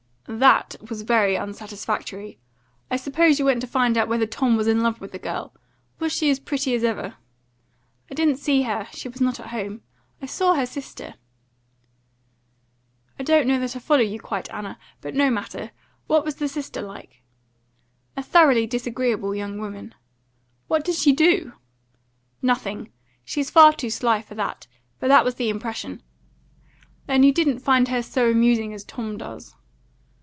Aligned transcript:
"That 0.27 0.77
was 0.89 1.01
very 1.01 1.35
unsatisfactory. 1.35 2.39
I 2.89 2.95
supposed 2.95 3.37
you 3.37 3.43
went 3.45 3.59
to 3.61 3.67
find 3.67 3.97
out 3.97 4.07
whether 4.07 4.25
Tom 4.27 4.55
was 4.55 4.65
in 4.67 4.79
love 4.79 5.01
with 5.01 5.11
the 5.11 5.19
girl. 5.19 5.53
Was 5.99 6.13
she 6.13 6.29
as 6.29 6.39
pretty 6.39 6.73
as 6.73 6.85
ever?" 6.85 7.15
"I 8.09 8.13
didn't 8.13 8.37
see 8.37 8.61
her; 8.61 8.87
she 8.93 9.09
was 9.09 9.19
not 9.19 9.41
at 9.41 9.47
home; 9.47 9.81
I 10.21 10.27
saw 10.27 10.53
her 10.53 10.65
sister." 10.65 11.15
"I 13.19 13.23
don't 13.23 13.45
know 13.45 13.59
that 13.59 13.75
I 13.75 13.79
follow 13.79 14.01
you 14.03 14.21
quite, 14.21 14.49
Anna. 14.53 14.79
But 15.01 15.15
no 15.15 15.29
matter. 15.29 15.71
What 16.07 16.23
was 16.23 16.35
the 16.35 16.47
sister 16.47 16.81
like?" 16.81 17.23
"A 18.15 18.23
thoroughly 18.23 18.65
disagreeable 18.65 19.35
young 19.35 19.57
woman." 19.59 19.95
"What 20.69 20.85
did 20.85 20.95
she 20.95 21.11
do?" 21.11 21.53
"Nothing. 22.41 22.93
She's 23.25 23.49
far 23.51 23.73
too 23.73 23.89
sly 23.89 24.21
for 24.21 24.35
that. 24.35 24.67
But 24.97 25.09
that 25.09 25.25
was 25.25 25.35
the 25.35 25.49
impression." 25.49 26.01
"Then 27.05 27.23
you 27.23 27.33
didn't 27.33 27.59
find 27.59 27.89
her 27.89 28.01
so 28.01 28.29
amusing 28.29 28.73
as 28.73 28.85
Tom 28.85 29.17
does?" 29.17 29.55